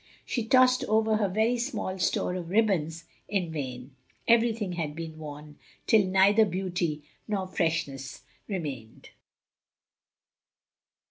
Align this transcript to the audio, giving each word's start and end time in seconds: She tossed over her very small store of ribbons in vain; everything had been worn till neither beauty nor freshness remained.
She 0.25 0.47
tossed 0.47 0.83
over 0.85 1.17
her 1.17 1.29
very 1.29 1.59
small 1.59 1.99
store 1.99 2.33
of 2.33 2.49
ribbons 2.49 3.05
in 3.29 3.51
vain; 3.51 3.95
everything 4.27 4.71
had 4.71 4.95
been 4.95 5.15
worn 5.19 5.59
till 5.85 6.07
neither 6.07 6.43
beauty 6.43 7.03
nor 7.27 7.45
freshness 7.47 8.23
remained. 8.47 9.09